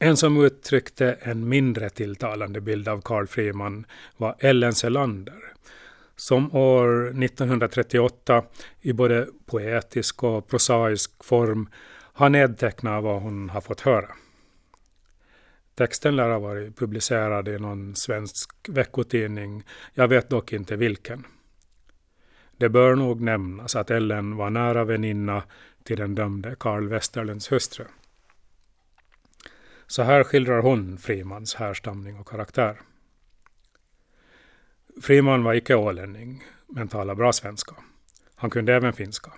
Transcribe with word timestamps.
En 0.00 0.16
som 0.16 0.44
uttryckte 0.44 1.12
en 1.12 1.48
mindre 1.48 1.90
tilltalande 1.90 2.60
bild 2.60 2.88
av 2.88 3.00
Carl 3.00 3.26
Friman 3.26 3.86
var 4.16 4.36
Ellen 4.38 4.74
Selander, 4.74 5.42
som 6.16 6.54
år 6.54 7.08
1938 7.08 8.44
i 8.80 8.92
både 8.92 9.26
poetisk 9.46 10.24
och 10.24 10.48
prosaisk 10.48 11.24
form 11.24 11.68
har 12.12 12.28
nedtecknat 12.28 13.04
vad 13.04 13.22
hon 13.22 13.50
har 13.50 13.60
fått 13.60 13.80
höra. 13.80 14.08
Texten 15.74 16.16
lär 16.16 16.30
ha 16.30 16.38
varit 16.38 16.76
publicerad 16.76 17.48
i 17.48 17.58
någon 17.58 17.96
svensk 17.96 18.50
veckotidning, 18.68 19.64
jag 19.94 20.08
vet 20.08 20.30
dock 20.30 20.52
inte 20.52 20.76
vilken. 20.76 21.26
Det 22.56 22.68
bör 22.68 22.94
nog 22.94 23.20
nämnas 23.20 23.76
att 23.76 23.90
Ellen 23.90 24.36
var 24.36 24.50
nära 24.50 24.84
väninna 24.84 25.42
till 25.84 25.98
den 25.98 26.14
dömde 26.14 26.56
Carl 26.58 26.88
Westerlunds 26.88 27.52
hustru. 27.52 27.84
Så 29.90 30.02
här 30.02 30.24
skildrar 30.24 30.62
hon 30.62 30.98
Frimans 30.98 31.54
härstamning 31.54 32.16
och 32.16 32.28
karaktär. 32.28 32.80
Friman 35.02 35.44
var 35.44 35.54
icke 35.54 35.74
ålänning, 35.74 36.44
men 36.66 36.88
talade 36.88 37.16
bra 37.16 37.32
svenska. 37.32 37.74
Han 38.34 38.50
kunde 38.50 38.74
även 38.74 38.92
finska. 38.92 39.32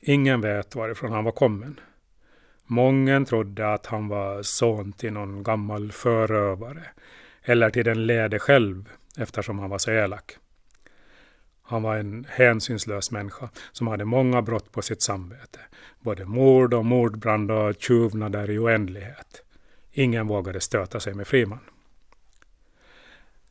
Ingen 0.00 0.40
vet 0.40 0.74
varifrån 0.74 1.12
han 1.12 1.24
var 1.24 1.32
kommen. 1.32 1.80
Mången 2.64 3.24
trodde 3.24 3.72
att 3.72 3.86
han 3.86 4.08
var 4.08 4.42
son 4.42 4.92
till 4.92 5.12
någon 5.12 5.42
gammal 5.42 5.92
förövare 5.92 6.82
eller 7.42 7.70
till 7.70 7.84
den 7.84 8.06
lede 8.06 8.38
själv 8.38 8.88
eftersom 9.16 9.58
han 9.58 9.70
var 9.70 9.78
så 9.78 9.90
elak. 9.90 10.36
Han 11.70 11.82
var 11.82 11.96
en 11.96 12.26
hänsynslös 12.28 13.10
människa 13.10 13.48
som 13.72 13.86
hade 13.86 14.04
många 14.04 14.42
brott 14.42 14.72
på 14.72 14.82
sitt 14.82 15.02
samvete. 15.02 15.60
Både 16.00 16.24
mord 16.24 16.74
och 16.74 16.84
mordbrand 16.84 17.50
och 17.50 17.74
tjuvnader 17.78 18.50
i 18.50 18.58
oändlighet. 18.58 19.42
Ingen 19.92 20.26
vågade 20.26 20.60
stöta 20.60 21.00
sig 21.00 21.14
med 21.14 21.26
Friman. 21.26 21.60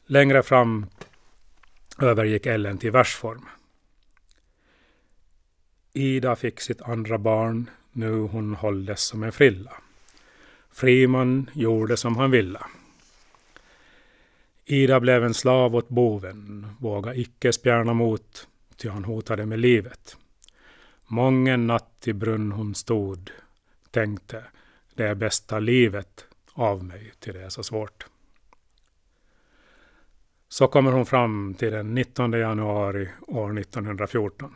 Längre 0.06 0.44
fram 0.44 0.86
övergick 2.02 2.46
Ellen 2.46 2.78
till 2.78 2.92
versform. 2.92 3.46
Ida 5.94 6.36
fick 6.36 6.62
sitt 6.62 6.82
andra 6.82 7.18
barn, 7.18 7.70
nu 7.92 8.20
hon 8.20 8.56
hålldes 8.56 9.02
som 9.02 9.24
en 9.24 9.32
frilla. 9.32 9.74
Friman 10.72 11.50
gjorde 11.54 11.98
som 11.98 12.18
han 12.18 12.32
ville. 12.32 12.60
Ida 14.72 15.00
blev 15.00 15.24
en 15.24 15.34
slav 15.34 15.76
åt 15.76 15.90
boven, 15.90 16.68
våga 16.80 17.16
icke 17.16 17.54
spjärna 17.54 17.94
mot, 17.94 18.48
ty 18.78 18.90
han 18.90 19.04
hotade 19.04 19.46
med 19.46 19.60
livet. 19.60 20.18
Mången 21.08 21.68
natt 21.68 22.08
i 22.08 22.14
brunn 22.14 22.52
hon 22.52 22.76
stod, 22.76 23.32
tänkte, 23.92 24.44
det 24.94 25.04
är 25.04 25.16
bästa 25.16 25.60
livet 25.60 26.26
av 26.54 26.84
mig, 26.84 27.14
till 27.20 27.34
det 27.34 27.44
är 27.44 27.50
så 27.50 27.64
svårt. 27.64 28.06
Så 30.50 30.68
kommer 30.68 30.92
hon 30.92 31.06
fram 31.06 31.54
till 31.54 31.72
den 31.72 31.94
19 31.94 32.32
januari 32.32 33.10
år 33.28 33.60
1914. 33.60 34.56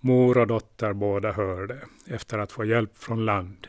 Mor 0.00 0.38
och 0.38 0.46
dotter 0.46 0.92
båda 0.92 1.32
hörde 1.32 1.78
efter 2.06 2.38
att 2.38 2.52
få 2.52 2.64
hjälp 2.64 2.96
från 2.96 3.24
land. 3.24 3.66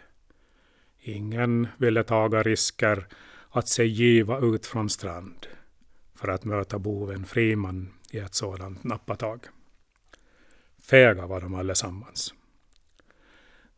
Ingen 0.99 1.67
ville 1.77 2.03
taga 2.03 2.43
risker 2.43 3.07
att 3.55 3.67
sig 3.67 3.87
giva 3.87 4.39
ut 4.39 4.65
från 4.65 4.89
strand 4.89 5.47
för 6.15 6.27
att 6.27 6.43
möta 6.43 6.79
boven 6.79 7.25
Friman 7.25 7.93
i 8.11 8.17
ett 8.17 8.35
sådant 8.35 8.83
nappatag. 8.83 9.45
Fega 10.79 11.25
var 11.27 11.41
de 11.41 11.55
allesammans. 11.55 12.33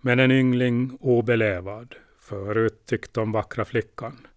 Men 0.02 0.20
en 0.20 0.31
yngling 0.31 0.98
obelevad, 1.02 1.95
förut 2.20 2.86
tyckte 2.86 3.20
om 3.20 3.31
vackra 3.31 3.66
flickan, 3.66 4.28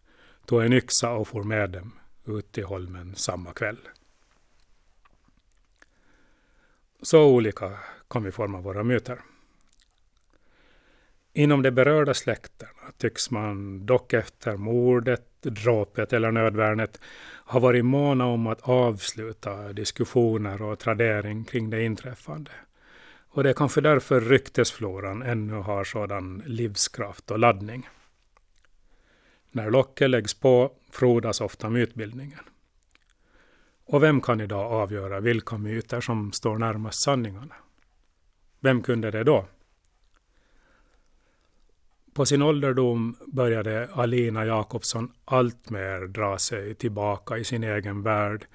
tog 0.44 0.62
en 0.62 0.72
yxa 0.72 1.10
och 1.10 1.28
for 1.28 1.42
med 1.42 1.70
dem 1.70 1.92
ut 2.24 2.52
till 2.52 2.64
holmen 2.64 3.14
samma 3.14 3.52
kväll. 3.52 3.88
Så 7.02 7.24
olika 7.24 7.78
kan 8.08 8.22
vi 8.24 8.32
forma 8.32 8.60
våra 8.60 8.82
myter. 8.82 9.20
Inom 11.32 11.62
de 11.62 11.70
berörda 11.70 12.14
släkterna 12.14 12.92
tycks 12.96 13.30
man 13.30 13.86
dock 13.86 14.12
efter 14.12 14.56
mordet, 14.56 15.29
dråpet 15.42 16.12
eller 16.12 16.32
nödvärnet 16.32 17.00
har 17.44 17.60
varit 17.60 17.84
måna 17.84 18.26
om 18.26 18.46
att 18.46 18.60
avsluta 18.60 19.72
diskussioner 19.72 20.62
och 20.62 20.78
tradering 20.78 21.44
kring 21.44 21.70
det 21.70 21.82
inträffande. 21.82 22.50
Och 23.30 23.42
det 23.42 23.50
är 23.50 23.54
kanske 23.54 23.80
därför 23.80 24.20
ryktesfloran 24.20 25.22
ännu 25.22 25.54
har 25.54 25.84
sådan 25.84 26.42
livskraft 26.46 27.30
och 27.30 27.38
laddning. 27.38 27.88
När 29.50 29.70
locket 29.70 30.10
läggs 30.10 30.34
på 30.34 30.72
frodas 30.90 31.40
ofta 31.40 31.70
mytbildningen. 31.70 32.40
Och 33.84 34.02
vem 34.02 34.20
kan 34.20 34.40
idag 34.40 34.72
avgöra 34.72 35.20
vilka 35.20 35.58
myter 35.58 36.00
som 36.00 36.32
står 36.32 36.58
närmast 36.58 37.02
sanningarna? 37.02 37.54
Vem 38.60 38.82
kunde 38.82 39.10
det 39.10 39.24
då? 39.24 39.46
På 42.14 42.26
sin 42.26 42.42
ålderdom 42.42 43.16
började 43.26 43.88
Alina 43.92 44.44
Jakobsson 44.44 45.12
alltmer 45.24 46.06
dra 46.06 46.38
sig 46.38 46.74
tillbaka 46.74 47.38
i 47.38 47.44
sin 47.44 47.64
egen 47.64 48.02
värld 48.02 48.46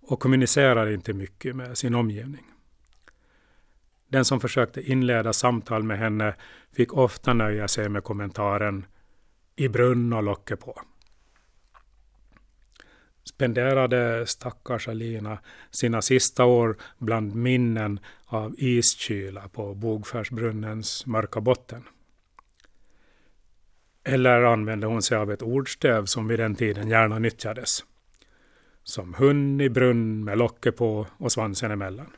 och 0.00 0.20
kommunicerade 0.20 0.94
inte 0.94 1.12
mycket 1.12 1.56
med 1.56 1.78
sin 1.78 1.94
omgivning. 1.94 2.44
Den 4.08 4.24
som 4.24 4.40
försökte 4.40 4.82
inleda 4.82 5.32
samtal 5.32 5.82
med 5.82 5.98
henne 5.98 6.34
fick 6.72 6.92
ofta 6.92 7.32
nöja 7.32 7.68
sig 7.68 7.88
med 7.88 8.04
kommentaren 8.04 8.86
”i 9.56 9.68
brunn 9.68 10.12
och 10.12 10.22
locket 10.22 10.60
på” 10.60 10.82
spenderade 13.24 14.26
stackars 14.26 14.88
Alina 14.88 15.38
sina 15.70 16.02
sista 16.02 16.44
år 16.44 16.76
bland 16.98 17.34
minnen 17.34 18.00
av 18.26 18.54
iskyla 18.58 19.48
på 19.48 19.74
Bogfärsbrunnens 19.74 21.06
mörka 21.06 21.40
botten. 21.40 21.84
Eller 24.04 24.42
använde 24.42 24.86
hon 24.86 25.02
sig 25.02 25.16
av 25.16 25.32
ett 25.32 25.42
ordstöv 25.42 26.04
som 26.04 26.28
vid 26.28 26.38
den 26.38 26.54
tiden 26.54 26.88
gärna 26.88 27.18
nyttjades. 27.18 27.84
Som 28.82 29.14
hund 29.14 29.62
i 29.62 29.68
brunn 29.70 30.24
med 30.24 30.38
locket 30.38 30.76
på 30.76 31.06
och 31.18 31.32
svansen 31.32 31.70
emellan. 31.70 32.10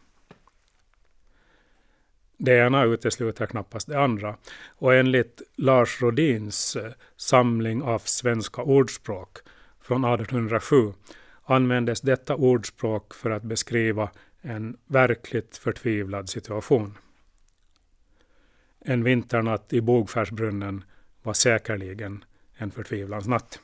Det 2.36 2.56
ena 2.58 2.84
utesluter 2.84 3.46
knappast 3.46 3.88
det 3.88 4.00
andra 4.00 4.36
och 4.66 4.94
enligt 4.94 5.42
Lars 5.56 6.02
Rodins 6.02 6.76
eh, 6.76 6.92
samling 7.16 7.82
av 7.82 7.98
svenska 7.98 8.62
ordspråk 8.62 9.38
från 9.80 10.04
1807 10.04 10.92
användes 11.42 12.00
detta 12.00 12.34
ordspråk 12.34 13.14
för 13.14 13.30
att 13.30 13.42
beskriva 13.42 14.10
en 14.40 14.76
verkligt 14.86 15.56
förtvivlad 15.56 16.28
situation. 16.28 16.98
En 18.80 19.04
vinternatt 19.04 19.72
i 19.72 19.80
Bogfärsbrunnen 19.80 20.84
var 21.24 21.32
säkerligen 21.32 22.24
en 22.54 22.70
förtvivlans 22.70 23.26
natt. 23.26 23.60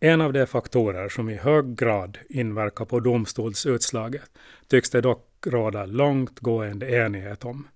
En 0.00 0.20
av 0.20 0.32
de 0.32 0.46
faktorer 0.46 1.08
som 1.08 1.30
i 1.30 1.34
hög 1.34 1.76
grad 1.76 2.18
inverkar 2.28 2.84
på 2.84 3.00
domstolsutslaget 3.00 4.30
tycks 4.68 4.90
det 4.90 5.00
dock 5.00 5.26
råda 5.46 5.86
långtgående 5.86 6.90
enighet 6.90 7.44
om 7.44 7.68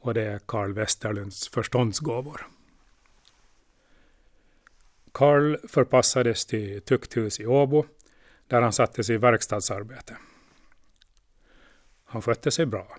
och 0.00 0.14
det 0.14 0.22
är 0.22 0.38
Karl 0.38 0.72
Westerlunds 0.72 1.48
förståndsgåvor. 1.48 2.46
Karl 5.12 5.56
förpassades 5.68 6.46
till 6.46 6.82
tukthus 6.82 7.40
i 7.40 7.46
Åbo 7.46 7.84
där 8.46 8.62
han 8.62 8.72
sattes 8.72 9.10
i 9.10 9.16
verkstadsarbete. 9.16 10.16
Han 12.04 12.22
skötte 12.22 12.50
sig 12.50 12.66
bra, 12.66 12.96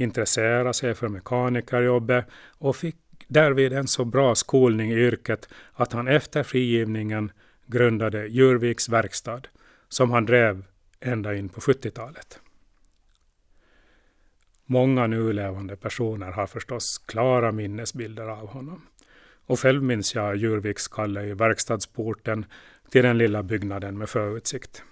intresserade 0.00 0.74
sig 0.74 0.94
för 0.94 1.08
mekanikerjobbet 1.08 2.26
och 2.58 2.76
fick 2.76 2.96
därvid 3.28 3.72
en 3.72 3.88
så 3.88 4.04
bra 4.04 4.34
skolning 4.34 4.90
i 4.90 4.94
yrket 4.94 5.48
att 5.72 5.92
han 5.92 6.08
efter 6.08 6.42
frigivningen 6.42 7.32
grundade 7.66 8.26
Djurviks 8.26 8.88
verkstad 8.88 9.42
som 9.88 10.10
han 10.10 10.26
drev 10.26 10.64
ända 11.00 11.34
in 11.34 11.48
på 11.48 11.60
70-talet. 11.60 12.40
Många 14.66 15.06
nu 15.06 15.32
levande 15.32 15.76
personer 15.76 16.30
har 16.30 16.46
förstås 16.46 16.98
klara 16.98 17.52
minnesbilder 17.52 18.28
av 18.28 18.48
honom. 18.48 18.86
Och 19.46 19.60
själv 19.60 19.82
minns 19.82 20.14
jag 20.14 20.36
Djurviks 20.36 20.88
Kalle 20.88 21.24
i 21.24 21.34
verkstadsporten 21.34 22.44
till 22.90 23.02
den 23.02 23.18
lilla 23.18 23.42
byggnaden 23.42 23.98
med 23.98 24.08
förutsikt. 24.08 24.82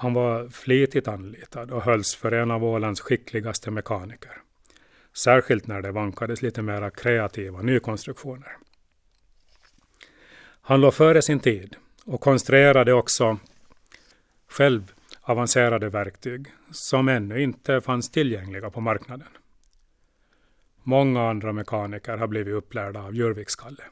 Han 0.00 0.14
var 0.14 0.48
flitigt 0.48 1.08
anlitad 1.08 1.70
och 1.70 1.82
hölls 1.82 2.14
för 2.14 2.32
en 2.32 2.50
av 2.50 2.64
Ålands 2.64 3.00
skickligaste 3.00 3.70
mekaniker. 3.70 4.42
Särskilt 5.12 5.66
när 5.66 5.82
det 5.82 5.92
vankades 5.92 6.42
lite 6.42 6.62
mera 6.62 6.90
kreativa 6.90 7.62
nykonstruktioner. 7.62 8.56
Han 10.60 10.80
låg 10.80 10.94
före 10.94 11.22
sin 11.22 11.40
tid 11.40 11.76
och 12.04 12.20
konstruerade 12.20 12.92
också 12.92 13.38
själv 14.48 14.92
avancerade 15.22 15.88
verktyg 15.88 16.46
som 16.70 17.08
ännu 17.08 17.42
inte 17.42 17.80
fanns 17.80 18.10
tillgängliga 18.10 18.70
på 18.70 18.80
marknaden. 18.80 19.28
Många 20.82 21.30
andra 21.30 21.52
mekaniker 21.52 22.16
har 22.16 22.26
blivit 22.26 22.54
upplärda 22.54 23.02
av 23.02 23.14
Jurvikskalle. 23.14 23.82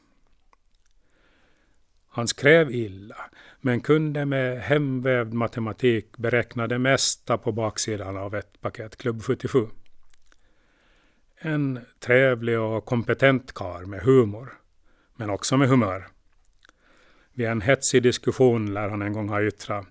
Han 2.19 2.27
skrev 2.27 2.71
illa, 2.71 3.15
men 3.61 3.81
kunde 3.81 4.25
med 4.25 4.61
hemvävd 4.61 5.33
matematik 5.33 6.17
beräkna 6.17 6.67
det 6.67 6.79
mesta 6.79 7.37
på 7.37 7.51
baksidan 7.51 8.17
av 8.17 8.35
ett 8.35 8.61
paket 8.61 8.97
Klubb 8.97 9.23
77. 9.23 9.67
En 11.37 11.79
trevlig 11.99 12.59
och 12.59 12.85
kompetent 12.85 13.53
kar 13.53 13.85
med 13.85 14.01
humor, 14.01 14.53
men 15.15 15.29
också 15.29 15.57
med 15.57 15.69
humör. 15.69 16.07
Vid 17.33 17.47
en 17.47 17.61
hetsig 17.61 18.03
diskussion 18.03 18.73
lär 18.73 18.89
han 18.89 19.01
en 19.01 19.13
gång 19.13 19.29
ha 19.29 19.41
yttrat 19.41 19.87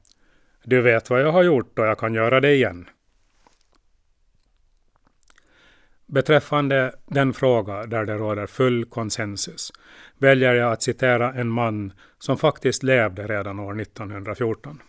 Du 0.65 0.83
vet 0.83 1.11
vad 1.11 1.21
jag 1.21 1.33
har 1.33 1.43
gjort 1.43 1.79
och 1.79 1.87
jag 1.87 1.99
kan 1.99 2.15
göra 2.15 2.41
det 2.41 2.55
igen. 2.55 2.89
Beträffande 6.10 6.94
den 7.06 7.32
fråga 7.32 7.87
där 7.87 8.05
det 8.05 8.14
råder 8.14 8.46
full 8.46 8.84
konsensus 8.84 9.72
väljer 10.19 10.55
jag 10.55 10.72
att 10.72 10.82
citera 10.82 11.34
en 11.34 11.49
man 11.49 11.93
som 12.19 12.38
faktiskt 12.38 12.82
levde 12.82 13.26
redan 13.26 13.58
år 13.58 13.81
1914. 13.81 14.82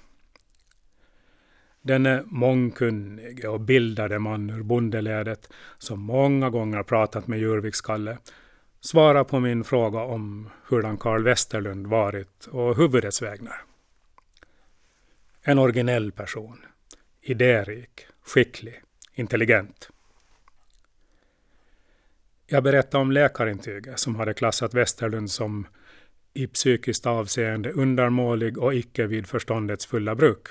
Denne 1.82 2.24
mångkunnige 2.26 3.48
och 3.48 3.62
bildade 3.62 4.20
man 4.20 4.50
ur 4.50 4.64
bondeledet 4.64 5.50
som 5.78 6.00
många 6.00 6.50
gånger 6.50 6.84
pratat 6.84 7.28
med 7.28 7.40
Djurvikskalle 7.40 8.18
svarar 8.82 9.24
på 9.24 9.40
min 9.40 9.64
fråga 9.64 10.00
om 10.00 10.50
hurdan 10.70 10.98
Karl 10.98 11.24
Westerlund 11.24 11.88
varit 11.88 12.46
och 12.46 12.78
huvudets 12.78 13.22
vägnar. 13.22 13.62
En 15.42 15.60
originell 15.60 16.12
person, 16.12 16.66
idérik, 17.22 18.06
skicklig, 18.26 18.82
intelligent. 19.14 19.90
Jag 22.52 22.64
berättade 22.64 23.02
om 23.02 23.12
läkarintyget 23.12 24.00
som 24.00 24.16
hade 24.16 24.34
klassat 24.34 24.74
Westerlund 24.74 25.32
som 25.32 25.68
i 26.34 26.48
psykiskt 26.48 27.06
avseende 27.06 27.72
undermålig 27.72 28.58
och 28.58 28.76
icke 28.76 29.08
vid 29.08 29.28
förståndets 29.28 29.86
fulla 29.86 30.16
bruk. 30.16 30.48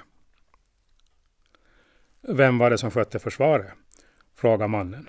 Vem 2.29 2.59
var 2.59 2.71
det 2.71 2.79
som 2.79 2.91
skötte 2.91 3.19
försvaret? 3.19 3.73
frågade 4.37 4.69
mannen. 4.69 5.09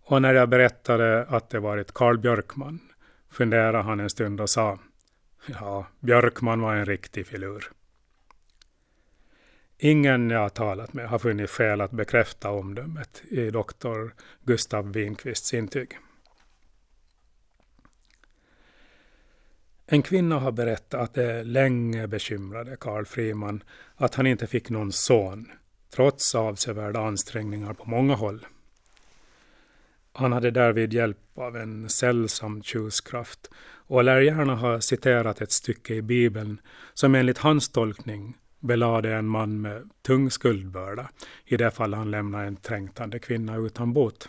Och 0.00 0.22
när 0.22 0.34
jag 0.34 0.48
berättade 0.48 1.24
att 1.24 1.50
det 1.50 1.60
varit 1.60 1.92
Karl 1.92 2.18
Björkman 2.18 2.80
funderade 3.30 3.78
han 3.78 4.00
en 4.00 4.10
stund 4.10 4.40
och 4.40 4.50
sa 4.50 4.78
Ja, 5.46 5.86
Björkman 6.00 6.60
var 6.60 6.74
en 6.74 6.86
riktig 6.86 7.26
filur. 7.26 7.64
Ingen 9.80 10.30
jag 10.30 10.40
har 10.40 10.48
talat 10.48 10.92
med 10.92 11.08
har 11.08 11.18
funnit 11.18 11.50
skäl 11.50 11.80
att 11.80 11.90
bekräfta 11.90 12.50
omdömet 12.50 13.22
i 13.30 13.50
doktor 13.50 14.14
Gustav 14.44 14.92
Winqvists 14.92 15.54
intyg. 15.54 15.98
En 19.86 20.02
kvinna 20.02 20.38
har 20.38 20.52
berättat 20.52 21.00
att 21.00 21.14
det 21.14 21.44
länge 21.44 22.06
bekymrade 22.06 22.76
Karl 22.76 23.04
Friman 23.04 23.62
att 23.96 24.14
han 24.14 24.26
inte 24.26 24.46
fick 24.46 24.70
någon 24.70 24.92
son, 24.92 25.50
trots 25.90 26.34
avsevärda 26.34 27.00
ansträngningar 27.00 27.72
på 27.72 27.90
många 27.90 28.14
håll. 28.14 28.46
Han 30.12 30.32
hade 30.32 30.50
därvid 30.50 30.92
hjälp 30.92 31.18
av 31.34 31.56
en 31.56 31.88
sällsam 31.88 32.62
tjuskraft 32.62 33.50
och 33.86 34.04
lär 34.04 34.20
gärna 34.20 34.54
ha 34.54 34.80
citerat 34.80 35.40
ett 35.40 35.52
stycke 35.52 35.94
i 35.94 36.02
Bibeln 36.02 36.60
som 36.94 37.14
enligt 37.14 37.38
hans 37.38 37.68
tolkning 37.68 38.36
belade 38.60 39.14
en 39.14 39.26
man 39.28 39.60
med 39.60 39.90
tung 40.02 40.30
skuldbörda 40.30 41.10
i 41.44 41.56
det 41.56 41.70
fall 41.70 41.94
han 41.94 42.10
lämnade 42.10 42.46
en 42.46 42.56
trängtande 42.56 43.18
kvinna 43.18 43.56
utan 43.56 43.92
bot. 43.92 44.28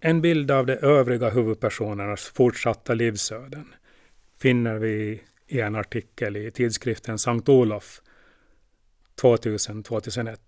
En 0.00 0.20
bild 0.20 0.50
av 0.50 0.66
de 0.66 0.72
övriga 0.72 1.30
huvudpersonernas 1.30 2.24
fortsatta 2.24 2.94
livsöden 2.94 3.74
finner 4.40 4.78
vi 4.78 5.22
i 5.46 5.60
en 5.60 5.74
artikel 5.74 6.36
i 6.36 6.50
tidskriften 6.50 7.18
Sankt 7.18 7.48
Olof 7.48 8.00
2000-2001. 9.22 10.38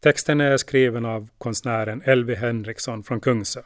Texten 0.00 0.40
är 0.40 0.56
skriven 0.56 1.04
av 1.04 1.28
konstnären 1.38 2.02
Elvi 2.04 2.34
Henriksson 2.34 3.02
från 3.02 3.20
Kungsö. 3.20 3.62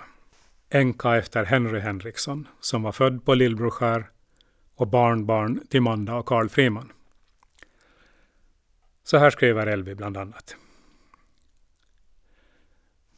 Änka 0.71 1.17
efter 1.17 1.45
Henry 1.45 1.81
Henriksson 1.81 2.49
som 2.61 2.83
var 2.83 2.93
född 2.93 3.25
på 3.25 3.35
Lillbroskär 3.35 4.11
och 4.75 4.89
barnbarn 4.89 5.67
till 5.69 5.83
Manda 5.83 6.15
och 6.15 6.27
Karl 6.27 6.49
Friman. 6.49 6.93
Så 9.05 9.19
här 9.19 9.31
skriver 9.31 9.67
Elvi 9.67 9.95
bland 9.95 10.17
annat. 10.17 10.57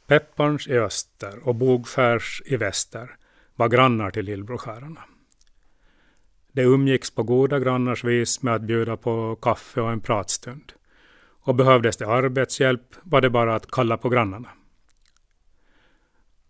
Pepparns 0.07 0.67
i 0.67 0.79
öster 0.79 1.49
och 1.49 1.55
Bogfärs 1.55 2.43
i 2.45 2.57
väster 2.57 3.11
var 3.55 3.69
grannar 3.69 4.11
till 4.11 4.25
Lillbroskärarna. 4.25 5.01
De 6.53 6.63
umgicks 6.63 7.11
på 7.11 7.23
goda 7.23 7.59
grannars 7.59 8.05
vis 8.05 8.43
med 8.43 8.55
att 8.55 8.63
bjuda 8.63 8.97
på 8.97 9.37
kaffe 9.37 9.81
och 9.81 9.93
en 9.93 10.01
pratstund. 10.01 10.73
Och 11.41 11.55
behövdes 11.55 11.97
det 11.97 12.07
arbetshjälp 12.07 12.95
var 13.03 13.21
det 13.21 13.31
bara 13.31 13.55
att 13.55 13.71
kalla 13.71 13.97
på 13.97 14.09
grannarna. 14.09 14.49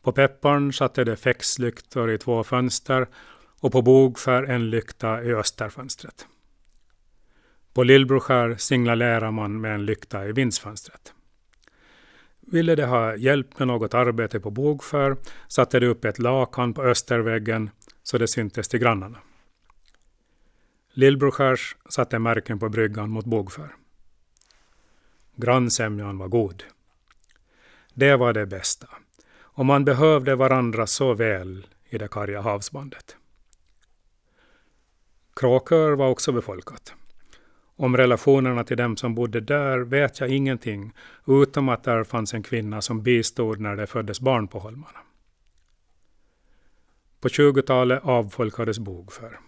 På 0.02 0.12
Pepparn 0.12 0.72
satte 0.72 1.04
de 1.04 1.16
fäxlyktor 1.16 2.10
i 2.10 2.18
två 2.18 2.44
fönster 2.44 3.06
och 3.60 3.72
på 3.72 3.82
Bogskär 3.82 4.42
en 4.42 4.70
lykta 4.70 5.22
i 5.22 5.34
österfönstret. 5.34 6.26
På 7.72 7.82
Lillbroskär 7.82 8.56
signalerar 8.56 9.30
man 9.30 9.60
med 9.60 9.74
en 9.74 9.86
lykta 9.86 10.26
i 10.26 10.32
vindsfönstret. 10.32 11.12
Ville 12.40 12.74
de 12.74 12.84
ha 12.84 13.16
hjälp 13.16 13.58
med 13.58 13.68
något 13.68 13.94
arbete 13.94 14.40
på 14.40 14.50
Bogskär 14.50 15.16
satte 15.48 15.80
de 15.80 15.86
upp 15.86 16.04
ett 16.04 16.18
lakan 16.18 16.74
på 16.74 16.82
österväggen 16.82 17.70
så 18.02 18.18
det 18.18 18.28
syntes 18.28 18.68
till 18.68 18.80
grannarna. 18.80 19.18
Lillbroskärs 20.92 21.76
satte 21.88 22.18
märken 22.18 22.58
på 22.58 22.68
bryggan 22.68 23.10
mot 23.10 23.24
Bogskär. 23.24 23.74
Grannsämjan 25.34 26.18
var 26.18 26.28
god. 26.28 26.62
Det 27.94 28.16
var 28.16 28.32
det 28.32 28.46
bästa. 28.46 28.88
Och 29.38 29.66
man 29.66 29.84
behövde 29.84 30.34
varandra 30.34 30.86
så 30.86 31.14
väl 31.14 31.66
i 31.88 31.98
det 31.98 32.08
karga 32.08 32.40
havsbandet. 32.40 33.16
Kråkör 35.36 35.92
var 35.92 36.08
också 36.08 36.32
befolkat. 36.32 36.94
Om 37.76 37.96
relationerna 37.96 38.64
till 38.64 38.76
dem 38.76 38.96
som 38.96 39.14
bodde 39.14 39.40
där 39.40 39.78
vet 39.78 40.20
jag 40.20 40.28
ingenting, 40.28 40.92
utom 41.26 41.68
att 41.68 41.84
där 41.84 42.04
fanns 42.04 42.34
en 42.34 42.42
kvinna 42.42 42.82
som 42.82 43.02
bistod 43.02 43.60
när 43.60 43.76
det 43.76 43.86
föddes 43.86 44.20
barn 44.20 44.48
på 44.48 44.58
holmarna. 44.58 44.98
På 47.20 47.28
20-talet 47.28 48.02
avfolkades 48.02 48.78
Bogför. 48.78 49.38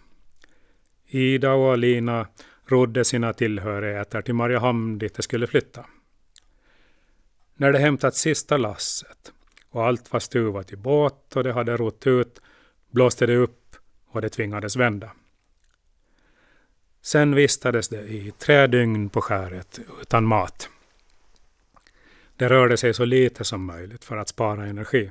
Ida 1.06 1.52
och 1.52 1.72
Alina 1.72 2.26
rodde 2.66 3.04
sina 3.04 3.32
tillhörigheter 3.32 4.22
till 4.22 4.34
Mariehamn 4.34 4.98
dit 4.98 5.14
de 5.14 5.22
skulle 5.22 5.46
flytta. 5.46 5.86
När 7.54 7.72
de 7.72 7.78
hämtat 7.78 8.14
sista 8.14 8.56
lasset 8.56 9.32
och 9.70 9.86
allt 9.86 10.12
var 10.12 10.20
stuvat 10.20 10.72
i 10.72 10.76
båt 10.76 11.36
och 11.36 11.44
de 11.44 11.52
hade 11.52 11.76
rott 11.76 12.06
ut 12.06 12.40
blåste 12.90 13.26
det 13.26 13.36
upp 13.36 13.76
och 14.08 14.22
de 14.22 14.28
tvingades 14.28 14.76
vända. 14.76 15.10
Sen 17.08 17.34
vistades 17.34 17.88
det 17.88 18.02
i 18.02 18.32
tre 18.38 18.66
dygn 18.66 19.08
på 19.08 19.20
skäret 19.20 19.80
utan 20.02 20.24
mat. 20.24 20.68
Det 22.36 22.48
rörde 22.48 22.76
sig 22.76 22.94
så 22.94 23.04
lite 23.04 23.44
som 23.44 23.64
möjligt 23.64 24.04
för 24.04 24.16
att 24.16 24.28
spara 24.28 24.66
energi. 24.66 25.10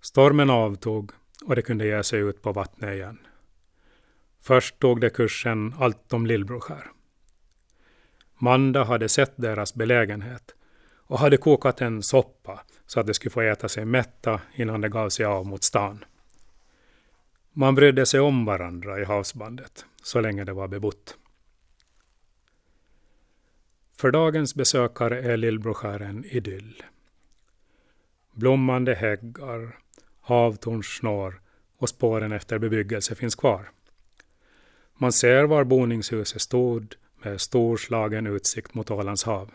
Stormen 0.00 0.50
avtog 0.50 1.12
och 1.44 1.56
det 1.56 1.62
kunde 1.62 1.86
ge 1.86 2.02
sig 2.02 2.20
ut 2.20 2.42
på 2.42 2.52
vattnet 2.52 2.94
igen. 2.94 3.18
Först 4.42 4.78
tog 4.78 5.00
det 5.00 5.10
kursen 5.10 5.74
allt 5.78 6.12
om 6.12 6.26
Lillbroskär. 6.26 6.90
Manda 8.38 8.84
hade 8.84 9.08
sett 9.08 9.32
deras 9.36 9.74
belägenhet 9.74 10.54
och 11.06 11.18
hade 11.18 11.36
kokat 11.36 11.80
en 11.80 12.02
soppa 12.02 12.60
så 12.86 13.00
att 13.00 13.06
de 13.06 13.14
skulle 13.14 13.30
få 13.30 13.40
äta 13.40 13.68
sig 13.68 13.84
mätta 13.84 14.40
innan 14.54 14.80
de 14.80 14.88
gav 14.88 15.08
sig 15.08 15.26
av 15.26 15.46
mot 15.46 15.64
stan. 15.64 16.04
Man 17.58 17.74
brydde 17.74 18.06
sig 18.06 18.20
om 18.20 18.44
varandra 18.44 19.00
i 19.00 19.04
havsbandet, 19.04 19.86
så 20.02 20.20
länge 20.20 20.44
det 20.44 20.52
var 20.52 20.68
bebott. 20.68 21.16
För 23.96 24.10
dagens 24.10 24.54
besökare 24.54 25.22
är 25.22 25.36
Lillbroskär 25.36 26.00
en 26.00 26.24
idyll. 26.24 26.82
Blommande 28.32 28.94
häggar, 28.94 29.78
havtornsnår 30.20 31.40
och 31.78 31.88
spåren 31.88 32.32
efter 32.32 32.58
bebyggelse 32.58 33.14
finns 33.14 33.34
kvar. 33.34 33.70
Man 34.96 35.12
ser 35.12 35.44
var 35.44 35.64
boningshuset 35.64 36.42
stod 36.42 36.94
med 37.22 37.40
storslagen 37.40 38.26
utsikt 38.26 38.74
mot 38.74 38.90
Ålands 38.90 39.24
hav. 39.24 39.50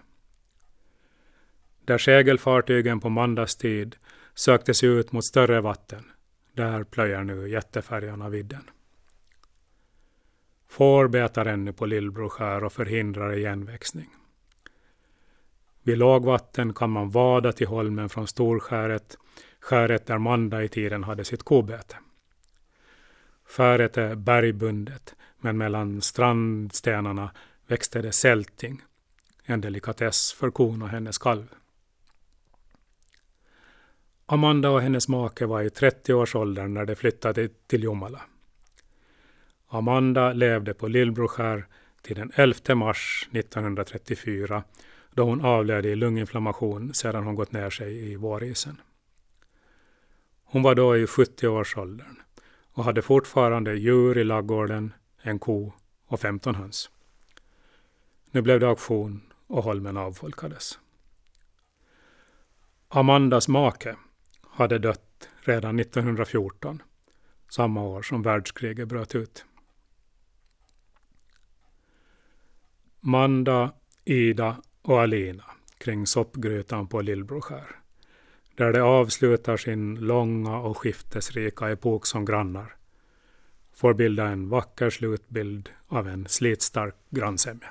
Där 1.85 1.97
segelfartygen 1.97 2.99
på 2.99 3.09
mandagstid 3.09 3.95
sökte 4.35 4.73
sig 4.73 4.89
ut 4.89 5.11
mot 5.11 5.25
större 5.25 5.61
vatten 5.61 6.03
där 6.53 6.83
plöjer 6.83 7.23
nu 7.23 7.49
jättefärjorna 7.49 8.29
vidden. 8.29 8.69
Får 10.67 11.07
betar 11.07 11.45
ännu 11.45 11.73
på 11.73 11.85
Lillbroskär 11.85 12.63
och 12.63 12.73
förhindrar 12.73 13.33
igenväxning. 13.33 14.09
Vid 15.83 15.97
lågvatten 15.97 16.73
kan 16.73 16.89
man 16.89 17.09
vada 17.09 17.51
till 17.51 17.67
holmen 17.67 18.09
från 18.09 18.27
Storskäret, 18.27 19.17
skäret 19.59 20.05
där 20.05 20.17
Manda 20.17 20.63
i 20.63 20.67
tiden 20.67 21.03
hade 21.03 21.25
sitt 21.25 21.43
kobete. 21.43 21.95
Skäret 23.43 23.97
är 23.97 24.15
bergbundet, 24.15 25.15
men 25.37 25.57
mellan 25.57 26.01
strandstenarna 26.01 27.31
växte 27.67 28.01
det 28.01 28.11
sälting, 28.11 28.81
en 29.43 29.61
delikatess 29.61 30.33
för 30.33 30.51
kon 30.51 30.81
och 30.81 30.89
hennes 30.89 31.17
kalv. 31.17 31.55
Amanda 34.31 34.69
och 34.69 34.81
hennes 34.81 35.07
make 35.07 35.45
var 35.45 35.61
i 35.61 35.69
30-årsåldern 35.69 36.73
när 36.73 36.85
de 36.85 36.95
flyttade 36.95 37.49
till 37.67 37.83
Jomala. 37.83 38.21
Amanda 39.67 40.33
levde 40.33 40.73
på 40.73 40.87
Lillbroskär 40.87 41.65
till 42.01 42.15
den 42.15 42.31
11 42.35 42.75
mars 42.75 43.29
1934 43.31 44.63
då 45.13 45.23
hon 45.23 45.45
avled 45.45 45.85
i 45.85 45.95
lunginflammation 45.95 46.93
sedan 46.93 47.23
hon 47.23 47.35
gått 47.35 47.51
ner 47.51 47.69
sig 47.69 48.11
i 48.11 48.15
vårisen. 48.15 48.81
Hon 50.43 50.63
var 50.63 50.75
då 50.75 50.97
i 50.97 51.05
70-årsåldern 51.05 52.15
och 52.73 52.83
hade 52.83 53.01
fortfarande 53.01 53.75
djur 53.75 54.17
i 54.17 54.23
laggården, 54.23 54.93
en 55.21 55.39
ko 55.39 55.73
och 56.07 56.19
15 56.19 56.55
höns. 56.55 56.89
Nu 58.31 58.41
blev 58.41 58.59
det 58.59 58.67
auktion 58.67 59.21
och 59.47 59.63
holmen 59.63 59.97
avfolkades. 59.97 60.79
Amandas 62.87 63.47
make 63.47 63.95
hade 64.61 64.79
dött 64.79 65.29
redan 65.39 65.79
1914, 65.79 66.81
samma 67.49 67.83
år 67.83 68.01
som 68.01 68.21
världskriget 68.21 68.87
bröt 68.87 69.15
ut. 69.15 69.45
Manda, 72.99 73.73
Ida 74.05 74.57
och 74.81 75.01
Alina 75.01 75.43
kring 75.77 76.07
soppgrytan 76.07 76.87
på 76.87 77.01
Lillbroskär, 77.01 77.75
där 78.55 78.73
de 78.73 78.79
avslutar 78.79 79.57
sin 79.57 79.95
långa 79.95 80.57
och 80.57 80.77
skiftesrika 80.77 81.69
epok 81.69 82.05
som 82.05 82.25
grannar, 82.25 82.75
får 83.73 83.93
bilda 83.93 84.27
en 84.27 84.49
vacker 84.49 84.89
slutbild 84.89 85.69
av 85.87 86.07
en 86.07 86.27
slitstark 86.27 86.95
grannsämja. 87.09 87.69